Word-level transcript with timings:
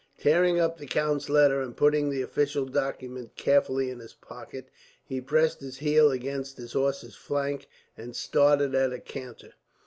Tearing 0.17 0.59
up 0.59 0.79
the 0.79 0.87
count's 0.87 1.29
letter, 1.29 1.61
and 1.61 1.77
putting 1.77 2.09
the 2.09 2.23
official 2.23 2.65
document 2.65 3.35
carefully 3.35 3.91
in 3.91 3.99
his 3.99 4.15
pocket, 4.15 4.69
he 5.05 5.21
pressed 5.21 5.61
his 5.61 5.77
heel 5.77 6.09
against 6.09 6.57
his 6.57 6.73
horse's 6.73 7.15
flank, 7.15 7.67
and 7.95 8.15
started 8.15 8.73
at 8.73 8.91
a 8.93 8.99
canter. 8.99 9.53